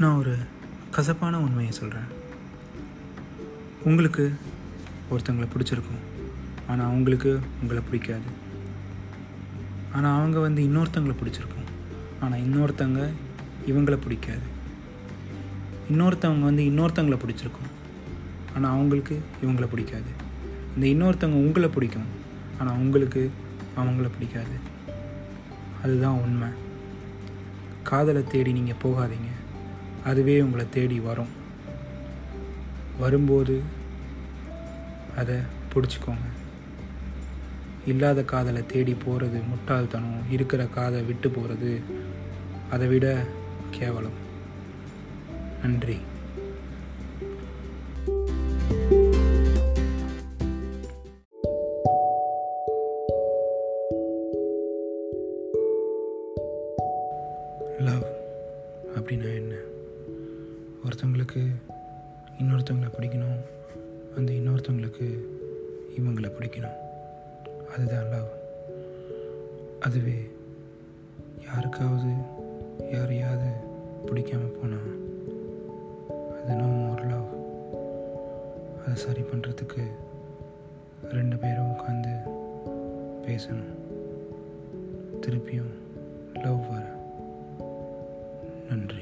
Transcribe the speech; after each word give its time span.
நான் 0.00 0.18
ஒரு 0.18 0.34
கசப்பான 0.90 1.40
உண்மையை 1.40 1.72
சொல்கிறேன் 1.72 2.06
உங்களுக்கு 3.84 4.24
ஒருத்தங்களை 5.10 5.46
பிடிச்சிருக்கும். 5.54 6.04
ஆனால் 6.68 6.86
அவங்களுக்கு 6.86 7.40
உங்களை 7.62 7.82
பிடிக்காது. 7.88 8.30
ஆனால் 9.92 10.16
அவங்க 10.18 10.38
வந்து 10.38 10.62
இன்னொருத்தங்களை 10.62 11.14
பிடிச்சிருக்கும். 11.22 11.68
ஆனால் 12.20 12.38
இன்னொருத்தங்க 12.38 13.00
இவங்களை 13.66 13.98
பிடிக்காது. 14.06 14.46
இன்னொருத்தவங்க 15.90 16.46
வந்து 16.50 16.64
இன்னொருத்தங்களை 16.70 17.18
பிடிச்சிருக்கும். 17.24 17.70
ஆனால் 18.54 18.72
அவங்களுக்கு 18.72 19.22
இவங்களை 19.42 19.68
பிடிக்காது. 19.74 20.12
இந்த 20.74 20.86
இன்னொருத்தவங்க 20.94 21.42
உங்களை 21.46 21.70
பிடிக்கும். 21.76 22.08
ஆனால் 22.60 22.80
உங்களுக்கு 22.84 23.30
அவங்கள 23.76 24.08
பிடிக்காது. 24.16 24.56
அதுதான் 25.82 26.18
உண்மை. 26.24 26.48
காதலை 27.82 28.24
தேடி 28.24 28.52
நீங்கள் 28.52 28.82
போகாதீங்க. 28.86 29.30
அதுவே 30.04 30.40
உங்களை 30.40 30.66
தேடி 30.70 31.00
வரும். 31.00 31.38
வரும்போது 32.98 33.60
அதை 35.16 35.36
பிடிச்சிக்கோங்க. 35.74 36.28
இல்லாத 37.86 38.22
காதலை 38.22 38.66
தேடி 38.66 38.96
போகிறது 39.04 39.40
முட்டாள்தனம் 39.40 40.22
இருக்கிற 40.30 40.66
காதை 40.66 41.02
விட்டு 41.02 41.30
போகிறது 41.30 41.80
அதை 42.70 42.88
விட 42.88 43.26
கேவலம். 43.70 44.28
நன்றி. 45.62 45.98
லவ் 57.78 58.06
அப்படின்னா 58.94 59.34
என்ன? 59.34 59.54
ஒருத்தவங்களுக்கு 60.84 61.42
இன்னொருத்தவங்களை 62.40 62.90
பிடிக்கணும் 62.98 63.40
அந்த 64.16 64.32
இன்னொருத்தவங்களுக்கு 64.32 65.06
இவங்களை 65.98 66.30
பிடிக்கணும். 66.38 66.78
அதுதான் 67.72 68.08
லவ் 68.08 68.28
அதுவே 69.80 70.30
யாருக்காவது 71.42 72.12
யாரையாவது 72.92 73.50
பிடிக்காமல் 74.06 74.56
போனால் 74.60 74.92
அது 76.42 76.54
நோ 76.54 76.64
மோர் 76.64 77.06
லவ் 77.06 77.28
அதை 78.82 78.94
சரி 78.94 79.20
பண்ணுறதுக்கு 79.20 79.82
ரெண்டு 81.10 81.36
பேரும் 81.36 81.72
உட்காந்து 81.72 82.14
பேசணும். 83.26 83.76
திருப்பியும் 85.20 85.72
லவ் 86.42 86.70
வர. 86.70 86.84
நன்றி. 88.68 88.99